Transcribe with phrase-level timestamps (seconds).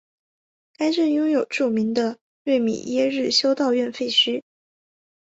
[0.77, 4.41] 该镇拥有著名的瑞米耶日修道院废墟。